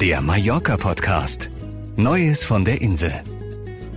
der 0.00 0.20
Mallorca-Podcast. 0.20 1.50
Neues 1.96 2.44
von 2.44 2.64
der 2.64 2.80
Insel. 2.80 3.12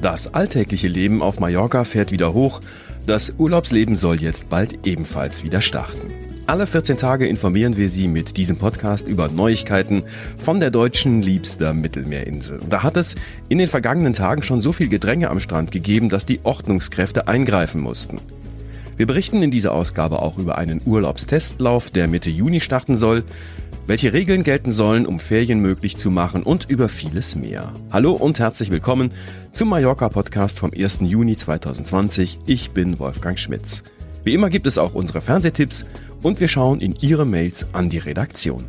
Das 0.01 0.33
alltägliche 0.33 0.87
Leben 0.87 1.21
auf 1.21 1.39
Mallorca 1.39 1.83
fährt 1.83 2.11
wieder 2.11 2.33
hoch. 2.33 2.59
Das 3.05 3.35
Urlaubsleben 3.37 3.95
soll 3.95 4.19
jetzt 4.19 4.49
bald 4.49 4.87
ebenfalls 4.87 5.43
wieder 5.43 5.61
starten. 5.61 6.09
Alle 6.47 6.65
14 6.65 6.97
Tage 6.97 7.27
informieren 7.27 7.77
wir 7.77 7.87
Sie 7.87 8.07
mit 8.07 8.35
diesem 8.37 8.57
Podcast 8.57 9.07
über 9.07 9.27
Neuigkeiten 9.27 10.01
von 10.39 10.59
der 10.59 10.71
deutschen 10.71 11.21
liebster 11.21 11.75
Mittelmeerinsel. 11.75 12.61
Da 12.67 12.81
hat 12.81 12.97
es 12.97 13.15
in 13.47 13.59
den 13.59 13.67
vergangenen 13.67 14.13
Tagen 14.13 14.41
schon 14.41 14.63
so 14.63 14.73
viel 14.73 14.89
Gedränge 14.89 15.29
am 15.29 15.39
Strand 15.39 15.69
gegeben, 15.69 16.09
dass 16.09 16.25
die 16.25 16.39
Ordnungskräfte 16.43 17.27
eingreifen 17.27 17.79
mussten. 17.79 18.19
Wir 18.97 19.05
berichten 19.05 19.43
in 19.43 19.51
dieser 19.51 19.71
Ausgabe 19.71 20.19
auch 20.19 20.39
über 20.39 20.57
einen 20.57 20.81
Urlaubstestlauf, 20.83 21.91
der 21.91 22.07
Mitte 22.07 22.31
Juni 22.31 22.59
starten 22.59 22.97
soll, 22.97 23.23
welche 23.87 24.13
Regeln 24.13 24.43
gelten 24.43 24.71
sollen, 24.71 25.05
um 25.05 25.19
Ferien 25.19 25.59
möglich 25.59 25.97
zu 25.97 26.11
machen 26.11 26.43
und 26.43 26.69
über 26.69 26.89
vieles 26.89 27.35
mehr. 27.35 27.73
Hallo 27.91 28.13
und 28.13 28.39
herzlich 28.39 28.71
willkommen 28.71 29.11
zum 29.51 29.69
Mallorca 29.69 30.09
Podcast 30.09 30.59
vom 30.59 30.71
1. 30.75 30.99
Juni 31.01 31.35
2020. 31.35 32.39
Ich 32.45 32.71
bin 32.71 32.99
Wolfgang 32.99 33.39
Schmitz. 33.39 33.83
Wie 34.23 34.33
immer 34.33 34.49
gibt 34.49 34.67
es 34.67 34.77
auch 34.77 34.93
unsere 34.93 35.21
Fernsehtipps 35.21 35.85
und 36.21 36.39
wir 36.39 36.47
schauen 36.47 36.79
in 36.79 36.95
Ihre 37.01 37.25
Mails 37.25 37.65
an 37.73 37.89
die 37.89 37.97
Redaktion. 37.97 38.65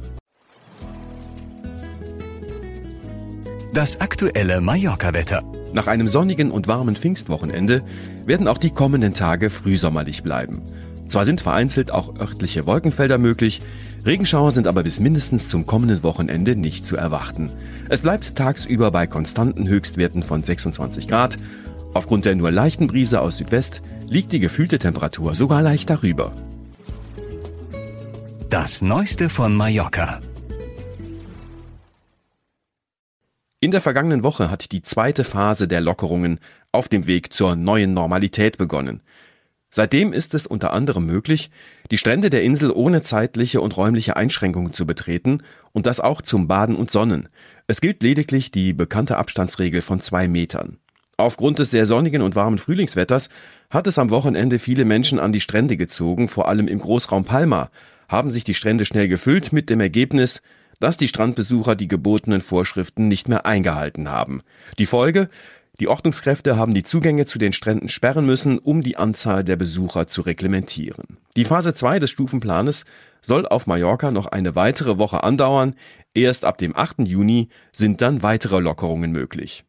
Das 3.74 4.00
aktuelle 4.00 4.60
Mallorca-Wetter. 4.60 5.42
Nach 5.72 5.86
einem 5.86 6.06
sonnigen 6.06 6.50
und 6.50 6.68
warmen 6.68 6.96
Pfingstwochenende 6.96 7.82
werden 8.26 8.46
auch 8.48 8.58
die 8.58 8.70
kommenden 8.70 9.14
Tage 9.14 9.48
frühsommerlich 9.48 10.22
bleiben. 10.22 10.62
Zwar 11.08 11.24
sind 11.26 11.42
vereinzelt 11.42 11.90
auch 11.90 12.18
örtliche 12.18 12.66
Wolkenfelder 12.66 13.18
möglich, 13.18 13.60
Regenschauer 14.04 14.50
sind 14.50 14.66
aber 14.66 14.82
bis 14.82 14.98
mindestens 14.98 15.48
zum 15.48 15.64
kommenden 15.64 16.02
Wochenende 16.02 16.56
nicht 16.56 16.84
zu 16.84 16.96
erwarten. 16.96 17.52
Es 17.88 18.00
bleibt 18.00 18.34
tagsüber 18.34 18.90
bei 18.90 19.06
konstanten 19.06 19.68
Höchstwerten 19.68 20.24
von 20.24 20.42
26 20.42 21.06
Grad. 21.06 21.36
Aufgrund 21.94 22.24
der 22.24 22.34
nur 22.34 22.50
leichten 22.50 22.88
Brise 22.88 23.20
aus 23.20 23.36
Südwest 23.36 23.80
liegt 24.08 24.32
die 24.32 24.40
gefühlte 24.40 24.80
Temperatur 24.80 25.36
sogar 25.36 25.62
leicht 25.62 25.88
darüber. 25.88 26.32
Das 28.50 28.82
Neueste 28.82 29.28
von 29.28 29.56
Mallorca. 29.56 30.20
In 33.60 33.70
der 33.70 33.80
vergangenen 33.80 34.24
Woche 34.24 34.50
hat 34.50 34.72
die 34.72 34.82
zweite 34.82 35.22
Phase 35.22 35.68
der 35.68 35.80
Lockerungen 35.80 36.40
auf 36.72 36.88
dem 36.88 37.06
Weg 37.06 37.32
zur 37.32 37.54
neuen 37.54 37.94
Normalität 37.94 38.58
begonnen. 38.58 39.00
Seitdem 39.74 40.12
ist 40.12 40.34
es 40.34 40.46
unter 40.46 40.74
anderem 40.74 41.06
möglich, 41.06 41.50
die 41.90 41.96
Strände 41.96 42.28
der 42.28 42.42
Insel 42.42 42.70
ohne 42.70 43.00
zeitliche 43.00 43.62
und 43.62 43.74
räumliche 43.74 44.16
Einschränkungen 44.18 44.74
zu 44.74 44.86
betreten 44.86 45.42
und 45.72 45.86
das 45.86 45.98
auch 45.98 46.20
zum 46.20 46.46
Baden 46.46 46.76
und 46.76 46.90
Sonnen. 46.90 47.28
Es 47.66 47.80
gilt 47.80 48.02
lediglich 48.02 48.50
die 48.50 48.74
bekannte 48.74 49.16
Abstandsregel 49.16 49.80
von 49.80 50.02
zwei 50.02 50.28
Metern. 50.28 50.76
Aufgrund 51.16 51.58
des 51.58 51.70
sehr 51.70 51.86
sonnigen 51.86 52.20
und 52.20 52.34
warmen 52.34 52.58
Frühlingswetters 52.58 53.30
hat 53.70 53.86
es 53.86 53.98
am 53.98 54.10
Wochenende 54.10 54.58
viele 54.58 54.84
Menschen 54.84 55.18
an 55.18 55.32
die 55.32 55.40
Strände 55.40 55.78
gezogen, 55.78 56.28
vor 56.28 56.48
allem 56.48 56.68
im 56.68 56.78
Großraum 56.78 57.24
Palma, 57.24 57.70
haben 58.10 58.30
sich 58.30 58.44
die 58.44 58.54
Strände 58.54 58.84
schnell 58.84 59.08
gefüllt 59.08 59.54
mit 59.54 59.70
dem 59.70 59.80
Ergebnis, 59.80 60.42
dass 60.80 60.98
die 60.98 61.08
Strandbesucher 61.08 61.76
die 61.76 61.88
gebotenen 61.88 62.42
Vorschriften 62.42 63.08
nicht 63.08 63.26
mehr 63.26 63.46
eingehalten 63.46 64.10
haben. 64.10 64.42
Die 64.78 64.86
Folge? 64.86 65.30
Die 65.80 65.88
Ordnungskräfte 65.88 66.56
haben 66.56 66.74
die 66.74 66.82
Zugänge 66.82 67.24
zu 67.24 67.38
den 67.38 67.54
Stränden 67.54 67.88
sperren 67.88 68.26
müssen, 68.26 68.58
um 68.58 68.82
die 68.82 68.98
Anzahl 68.98 69.42
der 69.42 69.56
Besucher 69.56 70.06
zu 70.06 70.20
reglementieren. 70.20 71.16
Die 71.34 71.46
Phase 71.46 71.72
2 71.72 71.98
des 71.98 72.10
Stufenplanes 72.10 72.84
soll 73.22 73.46
auf 73.46 73.66
Mallorca 73.66 74.10
noch 74.10 74.26
eine 74.26 74.54
weitere 74.54 74.98
Woche 74.98 75.24
andauern. 75.24 75.74
Erst 76.12 76.44
ab 76.44 76.58
dem 76.58 76.76
8. 76.76 77.00
Juni 77.00 77.48
sind 77.72 78.02
dann 78.02 78.22
weitere 78.22 78.60
Lockerungen 78.60 79.12
möglich. 79.12 79.64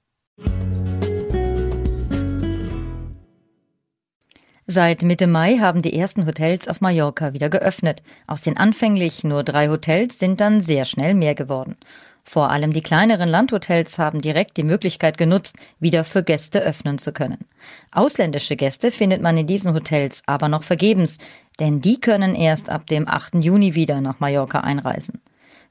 Seit 4.66 5.04
Mitte 5.04 5.28
Mai 5.28 5.58
haben 5.58 5.82
die 5.82 5.98
ersten 5.98 6.26
Hotels 6.26 6.68
auf 6.68 6.82
Mallorca 6.82 7.34
wieder 7.34 7.50
geöffnet. 7.50 8.02
Aus 8.28 8.42
den 8.42 8.58
anfänglich 8.58 9.24
nur 9.24 9.44
drei 9.44 9.70
Hotels 9.70 10.20
sind 10.20 10.42
dann 10.42 10.62
sehr 10.62 10.86
schnell 10.86 11.14
mehr 11.14 11.36
geworden. 11.36 11.76
Vor 12.24 12.50
allem 12.50 12.74
die 12.74 12.82
kleineren 12.82 13.28
Landhotels 13.28 14.00
haben 14.00 14.22
direkt 14.22 14.58
die 14.58 14.64
Möglichkeit 14.64 15.18
genutzt, 15.18 15.56
wieder 15.80 16.04
für 16.04 16.24
Gäste 16.24 16.62
öffnen 16.62 16.98
zu 16.98 17.12
können. 17.12 17.46
Ausländische 17.92 18.56
Gäste 18.56 18.92
findet 18.92 19.22
man 19.22 19.38
in 19.38 19.46
diesen 19.46 19.74
Hotels 19.74 20.24
aber 20.26 20.48
noch 20.48 20.64
vergebens, 20.64 21.18
denn 21.60 21.82
die 21.82 22.00
können 22.00 22.34
erst 22.34 22.70
ab 22.70 22.88
dem 22.88 23.08
8. 23.08 23.36
Juni 23.36 23.76
wieder 23.76 24.02
nach 24.02 24.20
Mallorca 24.20 24.62
einreisen. 24.62 25.22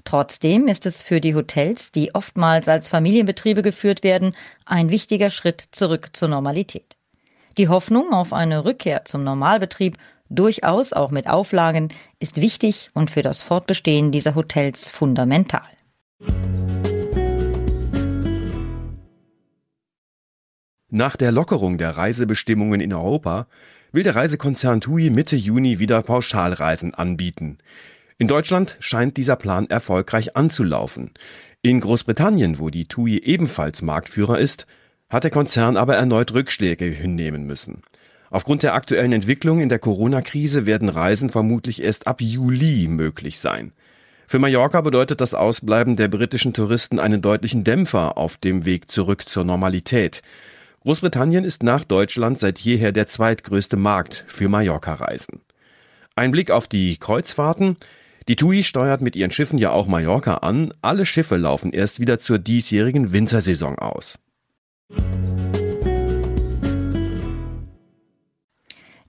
Trotzdem 0.04 0.66
ist 0.68 0.84
es 0.84 1.02
für 1.02 1.20
die 1.20 1.34
Hotels, 1.34 1.92
die 1.92 2.14
oftmals 2.14 2.68
als 2.68 2.88
Familienbetriebe 2.88 3.62
geführt 3.62 4.02
werden, 4.02 4.34
ein 4.66 4.90
wichtiger 4.90 5.30
Schritt 5.30 5.68
zurück 5.72 6.10
zur 6.12 6.28
Normalität. 6.28 6.96
Die 7.58 7.68
Hoffnung 7.68 8.12
auf 8.12 8.32
eine 8.32 8.64
Rückkehr 8.64 9.04
zum 9.04 9.24
Normalbetrieb, 9.24 9.96
durchaus 10.28 10.92
auch 10.92 11.10
mit 11.10 11.28
Auflagen, 11.28 11.92
ist 12.18 12.40
wichtig 12.40 12.88
und 12.94 13.10
für 13.10 13.22
das 13.22 13.42
Fortbestehen 13.42 14.10
dieser 14.10 14.34
Hotels 14.34 14.90
fundamental. 14.90 15.68
Nach 20.94 21.16
der 21.16 21.32
Lockerung 21.32 21.78
der 21.78 21.96
Reisebestimmungen 21.96 22.82
in 22.82 22.92
Europa 22.92 23.46
will 23.92 24.02
der 24.02 24.14
Reisekonzern 24.14 24.82
TUI 24.82 25.08
Mitte 25.08 25.36
Juni 25.36 25.78
wieder 25.78 26.02
Pauschalreisen 26.02 26.92
anbieten. 26.92 27.56
In 28.18 28.28
Deutschland 28.28 28.76
scheint 28.78 29.16
dieser 29.16 29.36
Plan 29.36 29.70
erfolgreich 29.70 30.36
anzulaufen. 30.36 31.12
In 31.62 31.80
Großbritannien, 31.80 32.58
wo 32.58 32.68
die 32.68 32.88
TUI 32.88 33.16
ebenfalls 33.24 33.80
Marktführer 33.80 34.38
ist, 34.38 34.66
hat 35.08 35.24
der 35.24 35.30
Konzern 35.30 35.78
aber 35.78 35.96
erneut 35.96 36.34
Rückschläge 36.34 36.84
hinnehmen 36.84 37.46
müssen. 37.46 37.80
Aufgrund 38.28 38.62
der 38.62 38.74
aktuellen 38.74 39.14
Entwicklung 39.14 39.60
in 39.62 39.70
der 39.70 39.78
Corona-Krise 39.78 40.66
werden 40.66 40.90
Reisen 40.90 41.30
vermutlich 41.30 41.82
erst 41.82 42.06
ab 42.06 42.20
Juli 42.20 42.86
möglich 42.86 43.38
sein. 43.38 43.72
Für 44.26 44.38
Mallorca 44.38 44.82
bedeutet 44.82 45.22
das 45.22 45.32
Ausbleiben 45.32 45.96
der 45.96 46.08
britischen 46.08 46.52
Touristen 46.52 46.98
einen 46.98 47.22
deutlichen 47.22 47.64
Dämpfer 47.64 48.18
auf 48.18 48.36
dem 48.36 48.66
Weg 48.66 48.90
zurück 48.90 49.26
zur 49.26 49.44
Normalität. 49.44 50.20
Großbritannien 50.82 51.44
ist 51.44 51.62
nach 51.62 51.84
Deutschland 51.84 52.40
seit 52.40 52.58
jeher 52.58 52.90
der 52.90 53.06
zweitgrößte 53.06 53.76
Markt 53.76 54.24
für 54.26 54.48
Mallorca-Reisen. 54.48 55.40
Ein 56.16 56.32
Blick 56.32 56.50
auf 56.50 56.66
die 56.66 56.96
Kreuzfahrten. 56.96 57.76
Die 58.26 58.34
TUI 58.34 58.64
steuert 58.64 59.00
mit 59.00 59.14
ihren 59.14 59.30
Schiffen 59.30 59.58
ja 59.58 59.70
auch 59.70 59.86
Mallorca 59.86 60.38
an. 60.38 60.74
Alle 60.82 61.06
Schiffe 61.06 61.36
laufen 61.36 61.72
erst 61.72 62.00
wieder 62.00 62.18
zur 62.18 62.40
diesjährigen 62.40 63.12
Wintersaison 63.12 63.78
aus. 63.78 64.18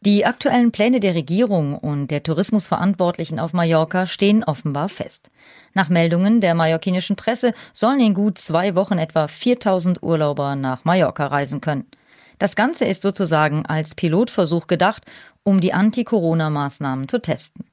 Die 0.05 0.25
aktuellen 0.25 0.73
Pläne 0.73 0.99
der 0.99 1.15
Regierung 1.15 1.77
und 1.77 2.07
der 2.07 2.23
Tourismusverantwortlichen 2.23 3.39
auf 3.39 3.53
Mallorca 3.53 4.05
stehen 4.05 4.43
offenbar 4.43 4.89
fest. 4.89 5.31
Nach 5.73 5.87
Meldungen 5.87 6.41
der 6.41 6.55
mallorquinischen 6.55 7.15
Presse 7.15 7.53
sollen 7.71 8.01
in 8.01 8.13
gut 8.13 8.37
zwei 8.37 8.75
Wochen 8.75 8.97
etwa 8.97 9.29
4000 9.29 10.03
Urlauber 10.03 10.57
nach 10.57 10.83
Mallorca 10.83 11.27
reisen 11.27 11.61
können. 11.61 11.85
Das 12.37 12.57
Ganze 12.57 12.83
ist 12.83 13.01
sozusagen 13.01 13.65
als 13.65 13.95
Pilotversuch 13.95 14.67
gedacht, 14.67 15.05
um 15.43 15.61
die 15.61 15.71
Anti-Corona-Maßnahmen 15.71 17.07
zu 17.07 17.21
testen. 17.21 17.63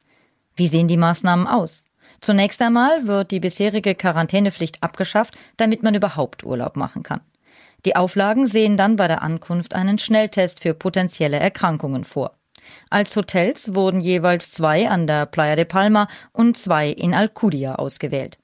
Wie 0.55 0.69
sehen 0.69 0.87
die 0.87 0.97
Maßnahmen 0.97 1.49
aus? 1.49 1.85
Zunächst 2.21 2.63
einmal 2.63 3.09
wird 3.09 3.33
die 3.33 3.41
bisherige 3.41 3.97
Quarantänepflicht 3.97 4.85
abgeschafft, 4.85 5.37
damit 5.57 5.83
man 5.83 5.97
überhaupt 5.97 6.45
Urlaub 6.45 6.77
machen 6.77 7.03
kann. 7.03 7.23
Die 7.85 7.97
Auflagen 7.97 8.47
sehen 8.47 8.77
dann 8.77 8.97
bei 8.97 9.09
der 9.09 9.23
Ankunft 9.23 9.75
einen 9.75 9.99
Schnelltest 9.99 10.61
für 10.61 10.75
potenzielle 10.75 11.39
Erkrankungen 11.39 12.05
vor. 12.05 12.37
Als 12.91 13.17
Hotels 13.17 13.75
wurden 13.75 14.01
jeweils 14.01 14.51
zwei 14.51 14.89
an 14.89 15.07
der 15.07 15.27
Playa 15.27 15.57
de 15.57 15.65
Palma 15.65 16.09
und 16.33 16.57
zwei 16.57 16.91
in 16.91 17.15
Alcudia 17.15 17.77
ausgewählt. 17.77 18.39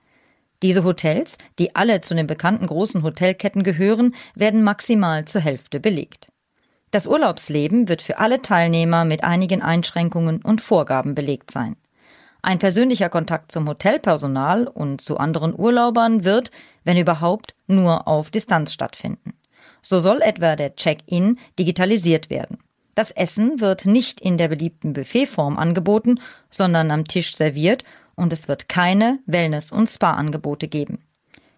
Diese 0.63 0.85
Hotels, 0.85 1.37
die 1.59 1.77
alle 1.77 2.01
zu 2.01 2.15
den 2.15 2.27
bekannten 2.27 2.67
großen 2.67 3.03
Hotelketten 3.03 3.63
gehören, 3.63 4.15
werden 4.35 4.63
maximal 4.63 5.27
zur 5.27 5.43
Hälfte 5.43 5.81
belegt. 5.81 6.27
Das 6.91 7.07
Urlaubsleben 7.07 7.89
wird 7.89 8.01
für 8.01 8.19
alle 8.19 8.41
Teilnehmer 8.41 9.05
mit 9.05 9.23
einigen 9.23 9.61
Einschränkungen 9.61 10.41
und 10.41 10.63
Vorgaben 10.63 11.15
belegt 11.15 11.51
sein. 11.51 11.77
Ein 12.47 12.61
persönlicher 12.61 13.09
Kontakt 13.09 13.51
zum 13.51 13.69
Hotelpersonal 13.69 14.69
und 14.69 15.01
zu 15.01 15.19
anderen 15.19 15.53
Urlaubern 15.59 16.23
wird, 16.23 16.53
wenn 16.85 16.97
überhaupt, 16.97 17.57
nur 17.67 18.07
auf 18.07 18.31
Distanz 18.31 18.73
stattfinden. 18.73 19.33
So 19.83 19.99
soll 19.99 20.23
etwa 20.23 20.55
der 20.55 20.77
Check-in 20.77 21.41
digitalisiert 21.59 22.31
werden. 22.31 22.59
Das 22.95 23.11
Essen 23.11 23.61
wird 23.61 23.85
nicht 23.85 24.21
in 24.21 24.37
der 24.39 24.47
beliebten 24.47 24.93
Buffetform 24.93 25.59
angeboten, 25.59 26.21
sondern 26.49 26.93
am 26.93 27.09
Tisch 27.09 27.35
serviert 27.35 27.83
und 28.15 28.33
es 28.33 28.47
wird 28.47 28.69
keine 28.69 29.19
Wellness- 29.27 29.73
und 29.73 29.89
Spa-Angebote 29.89 30.69
geben. 30.69 31.01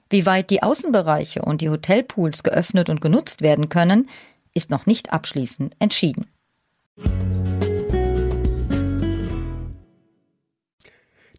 Wie 0.08 0.24
weit 0.24 0.48
die 0.48 0.62
Außenbereiche 0.62 1.42
und 1.42 1.60
die 1.60 1.68
Hotelpools 1.68 2.42
geöffnet 2.42 2.88
und 2.88 3.02
genutzt 3.02 3.42
werden 3.42 3.68
können, 3.68 4.08
ist 4.54 4.70
noch 4.70 4.86
nicht 4.86 5.12
abschließend 5.12 5.76
entschieden. 5.80 6.30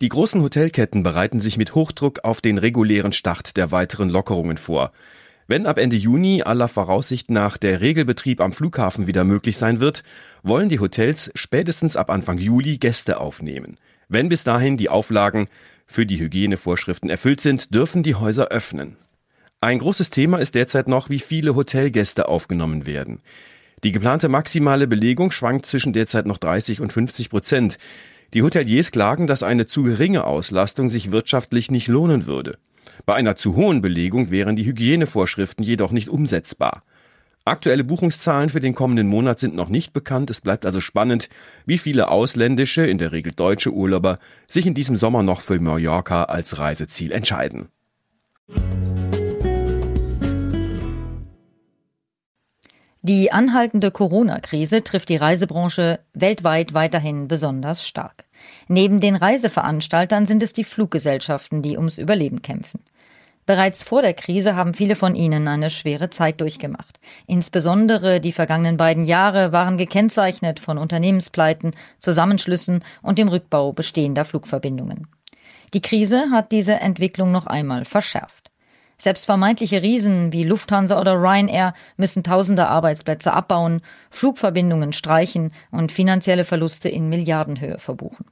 Die 0.02 0.10
großen 0.10 0.42
Hotelketten 0.42 1.04
bereiten 1.04 1.42
sich 1.42 1.58
mit 1.58 1.76
Hochdruck 1.76 2.24
auf 2.24 2.40
den 2.40 2.58
regulären 2.58 3.12
Start 3.12 3.58
der 3.58 3.72
weiteren 3.74 4.08
Lockerungen 4.08 4.58
vor. 4.58 4.94
Wenn 5.48 5.66
ab 5.66 5.78
Ende 5.78 5.98
Juni 5.98 6.42
aller 6.42 6.70
Voraussicht 6.70 7.30
nach 7.30 7.58
der 7.58 7.82
Regelbetrieb 7.82 8.40
am 8.40 8.54
Flughafen 8.54 9.08
wieder 9.08 9.26
möglich 9.26 9.58
sein 9.58 9.82
wird, 9.82 10.04
wollen 10.42 10.70
die 10.70 10.80
Hotels 10.80 11.32
spätestens 11.36 11.98
ab 11.98 12.12
Anfang 12.12 12.38
Juli 12.38 12.78
Gäste 12.78 13.20
aufnehmen. 13.20 13.78
Wenn 14.08 14.30
bis 14.30 14.46
dahin 14.46 14.78
die 14.78 14.90
Auflagen 14.90 15.50
für 15.86 16.06
die 16.06 16.20
Hygienevorschriften 16.20 17.10
erfüllt 17.10 17.42
sind, 17.42 17.74
dürfen 17.74 18.02
die 18.02 18.16
Häuser 18.16 18.48
öffnen. 18.50 18.96
Ein 19.60 19.80
großes 19.80 20.12
Thema 20.12 20.38
ist 20.38 20.56
derzeit 20.56 20.88
noch, 20.88 21.10
wie 21.10 21.20
viele 21.20 21.56
Hotelgäste 21.56 22.30
aufgenommen 22.30 22.88
werden. 22.88 23.20
Die 23.84 23.92
geplante 23.92 24.30
maximale 24.30 24.88
Belegung 24.88 25.32
schwankt 25.32 25.66
zwischen 25.66 25.92
derzeit 25.92 26.26
noch 26.26 26.38
30 26.38 26.80
und 26.80 26.94
50 26.94 27.30
Prozent. 27.30 27.78
Die 28.34 28.44
Hoteliers 28.44 28.92
klagen, 28.92 29.26
dass 29.26 29.42
eine 29.42 29.66
zu 29.66 29.84
geringe 29.84 30.24
Auslastung 30.24 30.90
sich 30.90 31.12
wirtschaftlich 31.12 31.72
nicht 31.72 31.88
lohnen 31.88 32.28
würde. 32.28 32.58
Bei 33.06 33.16
einer 33.16 33.36
zu 33.36 33.56
hohen 33.56 33.82
Belegung 33.82 34.30
wären 34.30 34.56
die 34.56 34.66
Hygienevorschriften 34.66 35.66
jedoch 35.66 35.92
nicht 35.92 36.10
umsetzbar. 36.10 36.84
Aktuelle 37.46 37.84
Buchungszahlen 37.84 38.52
für 38.52 38.60
den 38.60 38.76
kommenden 38.76 39.08
Monat 39.08 39.40
sind 39.40 39.56
noch 39.56 39.70
nicht 39.70 39.94
bekannt. 39.94 40.30
Es 40.30 40.42
bleibt 40.42 40.68
also 40.68 40.82
spannend, 40.82 41.30
wie 41.66 41.80
viele 41.80 42.10
ausländische, 42.10 42.86
in 42.86 43.00
der 43.00 43.12
Regel 43.12 43.34
deutsche 43.34 43.74
Urlauber 43.74 44.20
sich 44.48 44.68
in 44.68 44.76
diesem 44.76 44.96
Sommer 44.96 45.24
noch 45.24 45.42
für 45.42 45.60
Mallorca 45.60 46.26
als 46.26 46.60
Reiseziel 46.60 47.12
entscheiden. 47.12 47.70
Die 53.02 53.32
anhaltende 53.32 53.92
Corona-Krise 53.92 54.84
trifft 54.84 55.08
die 55.08 55.16
Reisebranche 55.16 56.00
weltweit 56.14 56.74
weiterhin 56.74 57.30
besonders 57.30 57.88
stark. 57.88 58.26
Neben 58.68 59.00
den 59.00 59.16
Reiseveranstaltern 59.16 60.28
sind 60.28 60.44
es 60.44 60.52
die 60.52 60.66
Fluggesellschaften, 60.66 61.62
die 61.62 61.78
ums 61.78 61.98
Überleben 61.98 62.42
kämpfen. 62.42 62.82
Bereits 63.46 63.84
vor 63.84 64.02
der 64.02 64.14
Krise 64.14 64.56
haben 64.56 64.74
viele 64.74 64.96
von 64.98 65.16
ihnen 65.16 65.48
eine 65.48 65.70
schwere 65.70 66.10
Zeit 66.10 66.42
durchgemacht. 66.42 67.00
Insbesondere 67.26 68.20
die 68.20 68.34
vergangenen 68.34 68.76
beiden 68.76 69.06
Jahre 69.06 69.54
waren 69.54 69.78
gekennzeichnet 69.78 70.60
von 70.60 70.78
Unternehmenspleiten, 70.78 71.72
Zusammenschlüssen 72.00 72.84
und 73.02 73.18
dem 73.18 73.30
Rückbau 73.30 73.72
bestehender 73.72 74.26
Flugverbindungen. 74.26 75.08
Die 75.74 75.82
Krise 75.82 76.32
hat 76.32 76.52
diese 76.52 76.74
Entwicklung 76.74 77.32
noch 77.32 77.48
einmal 77.48 77.86
verschärft. 77.86 78.39
Selbst 79.02 79.26
vermeintliche 79.26 79.82
Riesen 79.82 80.34
wie 80.34 80.44
Lufthansa 80.44 81.00
oder 81.00 81.14
Ryanair 81.14 81.74
müssen 81.96 82.22
tausende 82.22 82.68
Arbeitsplätze 82.68 83.32
abbauen, 83.32 83.82
Flugverbindungen 84.10 84.92
streichen 84.92 85.52
und 85.72 85.94
finanzielle 85.94 86.44
Verluste 86.44 86.90
in 86.90 87.08
Milliardenhöhe 87.08 87.80
verbuchen. 87.80 88.26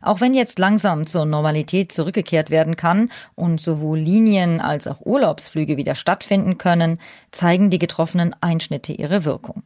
Auch 0.00 0.22
wenn 0.22 0.32
jetzt 0.32 0.58
langsam 0.58 1.06
zur 1.06 1.26
Normalität 1.26 1.92
zurückgekehrt 1.92 2.48
werden 2.48 2.76
kann 2.76 3.10
und 3.34 3.60
sowohl 3.60 3.98
Linien 3.98 4.62
als 4.62 4.88
auch 4.88 5.00
Urlaubsflüge 5.04 5.76
wieder 5.76 5.94
stattfinden 5.94 6.56
können, 6.56 6.98
zeigen 7.30 7.68
die 7.68 7.78
getroffenen 7.78 8.34
Einschnitte 8.40 8.94
ihre 8.94 9.26
Wirkung. 9.26 9.62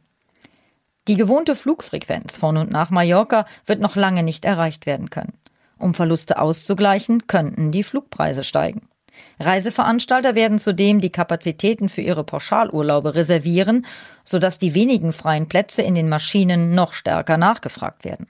Die 1.07 1.15
gewohnte 1.15 1.55
Flugfrequenz 1.55 2.35
von 2.35 2.57
und 2.57 2.69
nach 2.69 2.89
Mallorca 2.89 3.45
wird 3.65 3.79
noch 3.79 3.95
lange 3.95 4.23
nicht 4.23 4.43
erreicht 4.43 4.85
werden 4.85 5.09
können. 5.09 5.37
Um 5.77 5.93
Verluste 5.93 6.39
auszugleichen, 6.41 7.27
könnten 7.27 7.71
die 7.71 7.83
Flugpreise 7.83 8.43
steigen. 8.43 8.89
Reiseveranstalter 9.39 10.35
werden 10.35 10.59
zudem 10.59 11.01
die 11.01 11.09
Kapazitäten 11.11 11.89
für 11.89 12.01
ihre 12.01 12.23
Pauschalurlaube 12.23 13.15
reservieren, 13.15 13.85
sodass 14.23 14.57
die 14.57 14.73
wenigen 14.73 15.13
freien 15.13 15.47
Plätze 15.47 15.81
in 15.81 15.95
den 15.95 16.09
Maschinen 16.09 16.73
noch 16.73 16.93
stärker 16.93 17.37
nachgefragt 17.37 18.05
werden. 18.05 18.27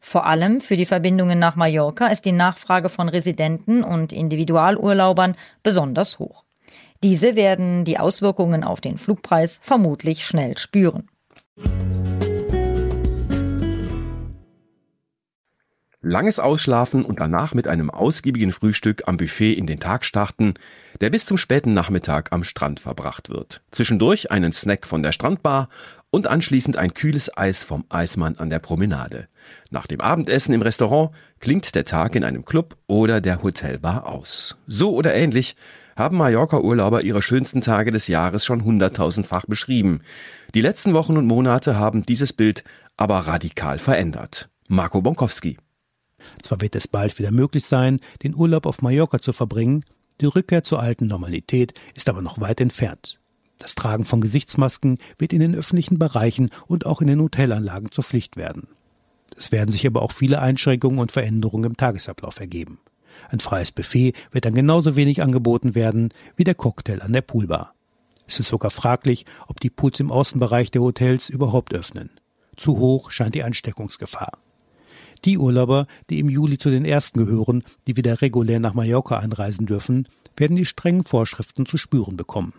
Vor 0.00 0.26
allem 0.26 0.60
für 0.60 0.76
die 0.76 0.86
Verbindungen 0.86 1.38
nach 1.38 1.56
Mallorca 1.56 2.06
ist 2.06 2.24
die 2.24 2.32
Nachfrage 2.32 2.88
von 2.88 3.08
Residenten 3.08 3.82
und 3.82 4.12
Individualurlaubern 4.12 5.34
besonders 5.64 6.20
hoch. 6.20 6.44
Diese 7.02 7.36
werden 7.36 7.84
die 7.84 7.98
Auswirkungen 7.98 8.64
auf 8.64 8.80
den 8.80 8.98
Flugpreis 8.98 9.58
vermutlich 9.62 10.24
schnell 10.24 10.56
spüren. 10.58 11.08
Langes 16.08 16.38
Ausschlafen 16.38 17.04
und 17.04 17.18
danach 17.18 17.52
mit 17.52 17.66
einem 17.66 17.90
ausgiebigen 17.90 18.52
Frühstück 18.52 19.02
am 19.08 19.16
Buffet 19.16 19.54
in 19.54 19.66
den 19.66 19.80
Tag 19.80 20.04
starten, 20.04 20.54
der 21.00 21.10
bis 21.10 21.26
zum 21.26 21.36
späten 21.36 21.74
Nachmittag 21.74 22.30
am 22.30 22.44
Strand 22.44 22.78
verbracht 22.78 23.28
wird. 23.28 23.60
Zwischendurch 23.72 24.30
einen 24.30 24.52
Snack 24.52 24.86
von 24.86 25.02
der 25.02 25.10
Strandbar 25.10 25.68
und 26.10 26.28
anschließend 26.28 26.76
ein 26.76 26.94
kühles 26.94 27.36
Eis 27.36 27.64
vom 27.64 27.86
Eismann 27.88 28.36
an 28.36 28.50
der 28.50 28.60
Promenade. 28.60 29.26
Nach 29.70 29.88
dem 29.88 30.00
Abendessen 30.00 30.54
im 30.54 30.62
Restaurant 30.62 31.10
klingt 31.40 31.74
der 31.74 31.84
Tag 31.84 32.14
in 32.14 32.22
einem 32.22 32.44
Club 32.44 32.76
oder 32.86 33.20
der 33.20 33.42
Hotelbar 33.42 34.06
aus. 34.06 34.58
So 34.68 34.94
oder 34.94 35.12
ähnlich 35.12 35.56
haben 35.96 36.18
Mallorca-Urlauber 36.18 37.02
ihre 37.02 37.20
schönsten 37.20 37.62
Tage 37.62 37.90
des 37.90 38.06
Jahres 38.06 38.44
schon 38.44 38.62
hunderttausendfach 38.62 39.46
beschrieben. 39.46 40.02
Die 40.54 40.60
letzten 40.60 40.94
Wochen 40.94 41.16
und 41.16 41.26
Monate 41.26 41.76
haben 41.76 42.04
dieses 42.04 42.32
Bild 42.32 42.62
aber 42.96 43.18
radikal 43.26 43.80
verändert. 43.80 44.48
Marco 44.68 45.02
Bonkowski. 45.02 45.56
Zwar 46.42 46.60
wird 46.60 46.76
es 46.76 46.88
bald 46.88 47.18
wieder 47.18 47.30
möglich 47.30 47.64
sein, 47.64 48.00
den 48.22 48.34
Urlaub 48.34 48.66
auf 48.66 48.82
Mallorca 48.82 49.20
zu 49.20 49.32
verbringen, 49.32 49.84
die 50.20 50.26
Rückkehr 50.26 50.62
zur 50.62 50.80
alten 50.80 51.06
Normalität 51.06 51.74
ist 51.94 52.08
aber 52.08 52.22
noch 52.22 52.40
weit 52.40 52.60
entfernt. 52.60 53.18
Das 53.58 53.74
Tragen 53.74 54.04
von 54.04 54.20
Gesichtsmasken 54.20 54.98
wird 55.18 55.32
in 55.32 55.40
den 55.40 55.54
öffentlichen 55.54 55.98
Bereichen 55.98 56.50
und 56.66 56.86
auch 56.86 57.00
in 57.00 57.06
den 57.06 57.20
Hotelanlagen 57.20 57.90
zur 57.90 58.04
Pflicht 58.04 58.36
werden. 58.36 58.68
Es 59.36 59.52
werden 59.52 59.70
sich 59.70 59.86
aber 59.86 60.02
auch 60.02 60.12
viele 60.12 60.40
Einschränkungen 60.40 60.98
und 60.98 61.12
Veränderungen 61.12 61.64
im 61.64 61.76
Tagesablauf 61.76 62.40
ergeben. 62.40 62.78
Ein 63.28 63.40
freies 63.40 63.72
Buffet 63.72 64.14
wird 64.30 64.44
dann 64.44 64.54
genauso 64.54 64.96
wenig 64.96 65.22
angeboten 65.22 65.74
werden 65.74 66.10
wie 66.36 66.44
der 66.44 66.54
Cocktail 66.54 67.02
an 67.02 67.12
der 67.12 67.22
Poolbar. 67.22 67.74
Es 68.26 68.40
ist 68.40 68.48
sogar 68.48 68.70
fraglich, 68.70 69.24
ob 69.46 69.60
die 69.60 69.70
Pools 69.70 70.00
im 70.00 70.10
Außenbereich 70.10 70.70
der 70.70 70.82
Hotels 70.82 71.28
überhaupt 71.28 71.74
öffnen. 71.74 72.10
Zu 72.56 72.78
hoch 72.78 73.10
scheint 73.10 73.34
die 73.34 73.42
Ansteckungsgefahr. 73.42 74.38
Die 75.26 75.38
Urlauber, 75.38 75.88
die 76.08 76.20
im 76.20 76.30
Juli 76.30 76.56
zu 76.56 76.70
den 76.70 76.84
ersten 76.84 77.18
gehören, 77.18 77.64
die 77.88 77.96
wieder 77.96 78.22
regulär 78.22 78.60
nach 78.60 78.74
Mallorca 78.74 79.18
einreisen 79.18 79.66
dürfen, 79.66 80.06
werden 80.36 80.56
die 80.56 80.64
strengen 80.64 81.04
Vorschriften 81.04 81.66
zu 81.66 81.78
spüren 81.78 82.16
bekommen. 82.16 82.52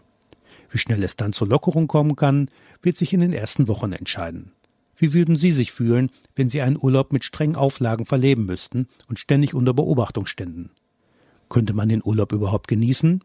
Wie 0.70 0.78
schnell 0.78 1.02
es 1.04 1.16
dann 1.16 1.32
zur 1.32 1.48
Lockerung 1.48 1.88
kommen 1.88 2.18
kann, 2.18 2.50
wird 2.82 2.98
sich 2.98 3.14
in 3.14 3.22
den 3.22 3.32
ersten 3.32 3.70
Wochen 3.70 3.94
entscheiden. 3.94 4.52
Wie 4.98 5.14
würden 5.14 5.38
Sie 5.38 5.54
sich 5.54 5.72
fühlen, 5.72 6.10
wenn 6.36 6.50
Sie 6.50 6.62
einen 6.62 6.78
Urlaub 6.78 7.14
mit 7.14 7.24
strengen 7.24 7.56
Auflagen 7.56 8.06
verleben 8.06 8.46
müssten 8.46 8.90
und 9.08 9.18
ständig 9.18 9.54
unter 9.54 9.74
Beobachtung 9.74 10.26
ständen? 10.26 10.72
Könnte 11.48 11.74
man 11.74 11.88
den 11.88 12.04
Urlaub 12.04 12.34
überhaupt 12.34 12.68
genießen? 12.68 13.24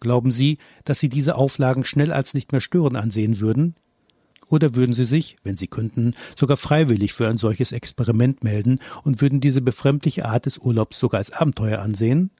Glauben 0.00 0.30
Sie, 0.30 0.56
dass 0.86 1.00
Sie 1.00 1.10
diese 1.10 1.34
Auflagen 1.34 1.84
schnell 1.84 2.12
als 2.14 2.32
nicht 2.32 2.52
mehr 2.52 2.62
stören 2.62 2.96
ansehen 2.96 3.40
würden? 3.40 3.74
Oder 4.48 4.74
würden 4.74 4.92
Sie 4.92 5.04
sich, 5.04 5.36
wenn 5.42 5.56
Sie 5.56 5.66
könnten, 5.66 6.14
sogar 6.36 6.56
freiwillig 6.56 7.12
für 7.12 7.28
ein 7.28 7.38
solches 7.38 7.72
Experiment 7.72 8.44
melden 8.44 8.80
und 9.02 9.20
würden 9.20 9.40
diese 9.40 9.60
befremdliche 9.60 10.26
Art 10.26 10.46
des 10.46 10.58
Urlaubs 10.58 10.98
sogar 10.98 11.18
als 11.18 11.32
Abenteuer 11.32 11.80
ansehen? 11.80 12.30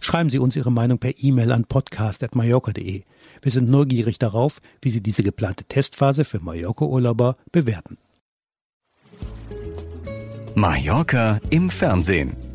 Schreiben 0.00 0.30
Sie 0.30 0.40
uns 0.40 0.56
Ihre 0.56 0.72
Meinung 0.72 0.98
per 0.98 1.12
E-Mail 1.16 1.52
an 1.52 1.64
podcast.mallorca.de. 1.64 3.04
Wir 3.40 3.52
sind 3.52 3.70
neugierig 3.70 4.18
darauf, 4.18 4.60
wie 4.80 4.90
Sie 4.90 5.00
diese 5.00 5.22
geplante 5.22 5.64
Testphase 5.64 6.24
für 6.24 6.40
Mallorca-Urlauber 6.40 7.36
bewerten. 7.52 7.98
Mallorca 10.54 11.40
im 11.50 11.70
Fernsehen. 11.70 12.51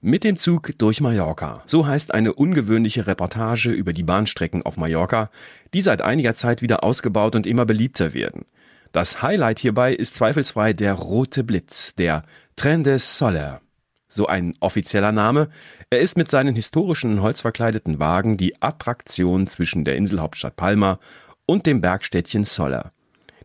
Mit 0.00 0.22
dem 0.22 0.36
Zug 0.36 0.72
durch 0.78 1.00
Mallorca. 1.00 1.62
So 1.66 1.86
heißt 1.86 2.14
eine 2.14 2.32
ungewöhnliche 2.32 3.06
Reportage 3.06 3.70
über 3.70 3.92
die 3.92 4.04
Bahnstrecken 4.04 4.62
auf 4.62 4.76
Mallorca, 4.76 5.30
die 5.74 5.82
seit 5.82 6.02
einiger 6.02 6.34
Zeit 6.34 6.62
wieder 6.62 6.84
ausgebaut 6.84 7.34
und 7.34 7.46
immer 7.46 7.66
beliebter 7.66 8.14
werden. 8.14 8.44
Das 8.92 9.22
Highlight 9.22 9.58
hierbei 9.58 9.92
ist 9.92 10.14
zweifelsfrei 10.14 10.72
der 10.72 10.94
rote 10.94 11.42
Blitz, 11.44 11.94
der 11.96 12.22
Tren 12.56 12.84
des 12.84 13.18
Soler 13.18 13.60
so 14.08 14.26
ein 14.26 14.54
offizieller 14.60 15.12
Name. 15.12 15.48
Er 15.90 16.00
ist 16.00 16.16
mit 16.16 16.30
seinen 16.30 16.54
historischen 16.54 17.22
holzverkleideten 17.22 17.98
Wagen 17.98 18.36
die 18.36 18.60
Attraktion 18.60 19.46
zwischen 19.46 19.84
der 19.84 19.96
Inselhauptstadt 19.96 20.56
Palma 20.56 20.98
und 21.46 21.66
dem 21.66 21.80
Bergstädtchen 21.80 22.44
Soller. 22.44 22.92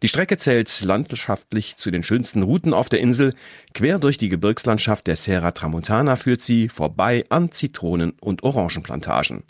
Die 0.03 0.09
Strecke 0.09 0.37
zählt 0.37 0.81
landschaftlich 0.81 1.77
zu 1.77 1.89
den 1.89 2.03
schönsten 2.03 2.43
Routen 2.43 2.73
auf 2.73 2.89
der 2.89 2.99
Insel. 2.99 3.33
Quer 3.73 3.99
durch 3.99 4.17
die 4.17 4.27
Gebirgslandschaft 4.27 5.07
der 5.07 5.15
Serra 5.15 5.51
Tramontana 5.51 6.17
führt 6.17 6.41
sie 6.41 6.67
vorbei 6.67 7.23
an 7.29 7.53
Zitronen- 7.53 8.19
und 8.19 8.43
Orangenplantagen. 8.43 9.43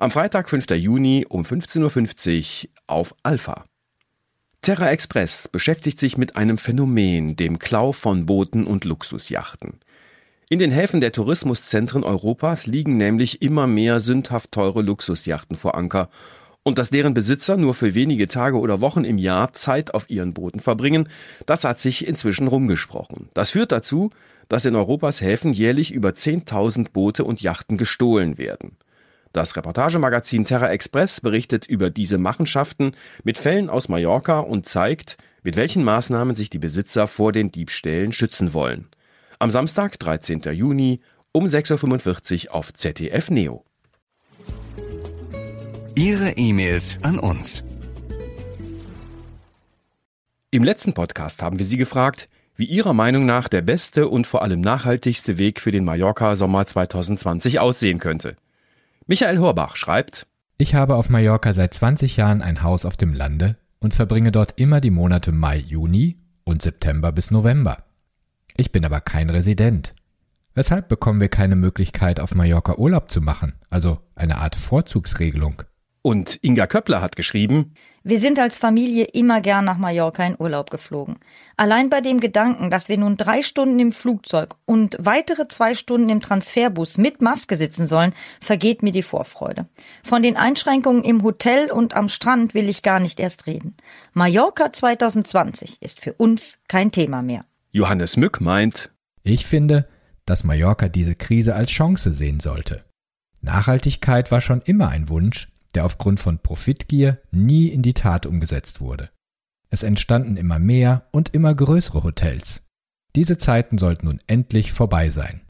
Am 0.00 0.10
Freitag, 0.10 0.50
5. 0.50 0.70
Juni 0.70 1.26
um 1.28 1.44
15.50 1.44 2.64
Uhr 2.64 2.70
auf 2.88 3.14
Alpha. 3.22 3.66
Terra 4.62 4.90
Express 4.90 5.46
beschäftigt 5.46 6.00
sich 6.00 6.18
mit 6.18 6.34
einem 6.34 6.58
Phänomen, 6.58 7.36
dem 7.36 7.60
Klau 7.60 7.92
von 7.92 8.26
Booten 8.26 8.66
und 8.66 8.84
Luxusjachten. 8.84 9.78
In 10.50 10.58
den 10.58 10.72
Häfen 10.72 11.00
der 11.00 11.12
Tourismuszentren 11.12 12.02
Europas 12.02 12.66
liegen 12.66 12.96
nämlich 12.96 13.42
immer 13.42 13.68
mehr 13.68 14.00
sündhaft 14.00 14.50
teure 14.50 14.82
Luxusjachten 14.82 15.56
vor 15.56 15.76
Anker 15.76 16.10
Und 16.64 16.78
dass 16.78 16.88
deren 16.88 17.12
Besitzer 17.12 17.58
nur 17.58 17.74
für 17.74 17.94
wenige 17.94 18.26
Tage 18.26 18.58
oder 18.58 18.80
Wochen 18.80 19.04
im 19.04 19.18
Jahr 19.18 19.52
Zeit 19.52 19.92
auf 19.92 20.08
ihren 20.08 20.32
Booten 20.32 20.60
verbringen, 20.60 21.08
das 21.44 21.62
hat 21.62 21.78
sich 21.78 22.08
inzwischen 22.08 22.48
rumgesprochen. 22.48 23.28
Das 23.34 23.50
führt 23.50 23.70
dazu, 23.70 24.10
dass 24.48 24.64
in 24.64 24.74
Europas 24.74 25.20
Häfen 25.20 25.52
jährlich 25.52 25.92
über 25.92 26.10
10.000 26.10 26.90
Boote 26.90 27.24
und 27.24 27.42
Yachten 27.42 27.76
gestohlen 27.76 28.38
werden. 28.38 28.78
Das 29.34 29.56
Reportagemagazin 29.56 30.44
Terra 30.44 30.70
Express 30.70 31.20
berichtet 31.20 31.66
über 31.66 31.90
diese 31.90 32.16
Machenschaften 32.16 32.92
mit 33.24 33.36
Fällen 33.36 33.68
aus 33.68 33.88
Mallorca 33.88 34.38
und 34.38 34.66
zeigt, 34.66 35.18
mit 35.42 35.56
welchen 35.56 35.84
Maßnahmen 35.84 36.34
sich 36.34 36.48
die 36.48 36.58
Besitzer 36.58 37.08
vor 37.08 37.32
den 37.32 37.52
Diebstählen 37.52 38.12
schützen 38.12 38.54
wollen. 38.54 38.88
Am 39.38 39.50
Samstag, 39.50 39.98
13. 39.98 40.40
Juni 40.52 41.00
um 41.32 41.44
6.45 41.44 42.46
Uhr 42.46 42.54
auf 42.54 42.72
ZDF 42.72 43.30
Neo. 43.30 43.64
Ihre 45.96 46.32
E-Mails 46.32 46.98
an 47.04 47.20
uns. 47.20 47.62
Im 50.50 50.64
letzten 50.64 50.92
Podcast 50.92 51.40
haben 51.40 51.60
wir 51.60 51.64
Sie 51.64 51.76
gefragt, 51.76 52.28
wie 52.56 52.64
Ihrer 52.64 52.92
Meinung 52.94 53.26
nach 53.26 53.46
der 53.46 53.62
beste 53.62 54.08
und 54.08 54.26
vor 54.26 54.42
allem 54.42 54.60
nachhaltigste 54.60 55.38
Weg 55.38 55.60
für 55.60 55.70
den 55.70 55.84
Mallorca-Sommer 55.84 56.66
2020 56.66 57.60
aussehen 57.60 58.00
könnte. 58.00 58.34
Michael 59.06 59.38
Horbach 59.38 59.76
schreibt, 59.76 60.26
Ich 60.58 60.74
habe 60.74 60.96
auf 60.96 61.10
Mallorca 61.10 61.52
seit 61.52 61.72
20 61.74 62.16
Jahren 62.16 62.42
ein 62.42 62.64
Haus 62.64 62.86
auf 62.86 62.96
dem 62.96 63.14
Lande 63.14 63.56
und 63.78 63.94
verbringe 63.94 64.32
dort 64.32 64.58
immer 64.58 64.80
die 64.80 64.90
Monate 64.90 65.30
Mai, 65.30 65.58
Juni 65.58 66.18
und 66.42 66.60
September 66.60 67.12
bis 67.12 67.30
November. 67.30 67.84
Ich 68.56 68.72
bin 68.72 68.84
aber 68.84 69.00
kein 69.00 69.30
Resident. 69.30 69.94
Weshalb 70.54 70.88
bekommen 70.88 71.20
wir 71.20 71.28
keine 71.28 71.54
Möglichkeit, 71.54 72.18
auf 72.18 72.34
Mallorca 72.34 72.74
Urlaub 72.78 73.12
zu 73.12 73.20
machen, 73.20 73.52
also 73.70 74.00
eine 74.16 74.38
Art 74.38 74.56
Vorzugsregelung? 74.56 75.62
Und 76.06 76.38
Inga 76.42 76.66
Köppler 76.66 77.00
hat 77.00 77.16
geschrieben, 77.16 77.72
Wir 78.02 78.20
sind 78.20 78.38
als 78.38 78.58
Familie 78.58 79.06
immer 79.14 79.40
gern 79.40 79.64
nach 79.64 79.78
Mallorca 79.78 80.22
in 80.26 80.36
Urlaub 80.38 80.68
geflogen. 80.68 81.16
Allein 81.56 81.88
bei 81.88 82.02
dem 82.02 82.20
Gedanken, 82.20 82.70
dass 82.70 82.90
wir 82.90 82.98
nun 82.98 83.16
drei 83.16 83.40
Stunden 83.40 83.78
im 83.78 83.90
Flugzeug 83.90 84.56
und 84.66 84.98
weitere 85.00 85.48
zwei 85.48 85.74
Stunden 85.74 86.10
im 86.10 86.20
Transferbus 86.20 86.98
mit 86.98 87.22
Maske 87.22 87.56
sitzen 87.56 87.86
sollen, 87.86 88.12
vergeht 88.38 88.82
mir 88.82 88.92
die 88.92 89.02
Vorfreude. 89.02 89.66
Von 90.02 90.22
den 90.22 90.36
Einschränkungen 90.36 91.04
im 91.04 91.22
Hotel 91.22 91.70
und 91.70 91.96
am 91.96 92.10
Strand 92.10 92.52
will 92.52 92.68
ich 92.68 92.82
gar 92.82 93.00
nicht 93.00 93.18
erst 93.18 93.46
reden. 93.46 93.74
Mallorca 94.12 94.74
2020 94.74 95.80
ist 95.80 96.00
für 96.00 96.12
uns 96.12 96.58
kein 96.68 96.92
Thema 96.92 97.22
mehr. 97.22 97.46
Johannes 97.70 98.18
Mück 98.18 98.42
meint, 98.42 98.92
Ich 99.22 99.46
finde, 99.46 99.88
dass 100.26 100.44
Mallorca 100.44 100.90
diese 100.90 101.14
Krise 101.14 101.54
als 101.54 101.70
Chance 101.70 102.12
sehen 102.12 102.40
sollte. 102.40 102.84
Nachhaltigkeit 103.40 104.30
war 104.30 104.42
schon 104.42 104.60
immer 104.60 104.88
ein 104.88 105.08
Wunsch, 105.08 105.48
der 105.74 105.84
aufgrund 105.84 106.20
von 106.20 106.38
Profitgier 106.38 107.20
nie 107.30 107.68
in 107.68 107.82
die 107.82 107.94
Tat 107.94 108.26
umgesetzt 108.26 108.80
wurde. 108.80 109.10
Es 109.70 109.82
entstanden 109.82 110.36
immer 110.36 110.58
mehr 110.58 111.08
und 111.10 111.34
immer 111.34 111.54
größere 111.54 112.02
Hotels. 112.02 112.62
Diese 113.16 113.38
Zeiten 113.38 113.78
sollten 113.78 114.06
nun 114.06 114.20
endlich 114.26 114.72
vorbei 114.72 115.10
sein. 115.10 115.42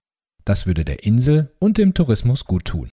Das 0.45 0.67
würde 0.67 0.85
der 0.85 1.05
Insel 1.05 1.53
und 1.59 1.79
dem 1.79 1.95
Tourismus 1.95 2.45
gut 2.45 2.67
tun. 2.67 2.91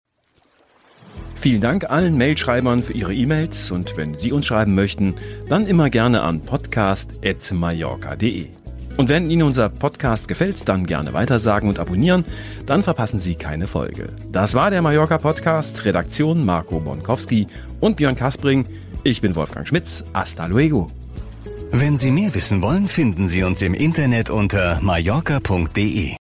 Vielen 1.36 1.62
Dank 1.62 1.90
allen 1.90 2.18
Mailschreibern 2.18 2.84
für 2.84 2.94
ihre 2.94 3.14
E-Mails 3.14 3.72
und 3.72 3.96
wenn 3.96 4.18
Sie 4.18 4.32
uns 4.32 4.46
schreiben 4.46 4.76
möchten, 4.76 5.16
dann 5.48 5.68
immer 5.68 5.90
gerne 5.90 6.22
an 6.22 6.42
podcast.mallorca.de. 6.42 8.59
Und 9.00 9.08
wenn 9.08 9.30
Ihnen 9.30 9.44
unser 9.44 9.70
Podcast 9.70 10.28
gefällt, 10.28 10.68
dann 10.68 10.86
gerne 10.86 11.14
weitersagen 11.14 11.70
und 11.70 11.80
abonnieren, 11.80 12.26
dann 12.66 12.84
verpassen 12.84 13.18
Sie 13.18 13.36
keine 13.36 13.66
Folge. 13.66 14.08
Das 14.30 14.56
war 14.56 14.72
der 14.72 14.82
Mallorca 14.82 15.18
Podcast, 15.18 15.86
Redaktion 15.86 16.46
Marco 16.46 16.82
Bonkowski 16.82 17.48
und 17.80 17.96
Björn 17.96 18.18
Kaspring. 18.18 18.66
Ich 19.06 19.22
bin 19.22 19.38
Wolfgang 19.38 19.66
Schmitz. 19.66 20.04
Hasta 20.14 20.48
luego. 20.48 20.88
Wenn 21.72 21.96
Sie 21.96 22.12
mehr 22.12 22.36
wissen 22.36 22.62
wollen, 22.62 22.90
finden 22.90 23.26
Sie 23.26 23.44
uns 23.44 23.62
im 23.62 23.74
Internet 23.74 24.30
unter 24.30 24.82
mallorca.de. 24.82 26.18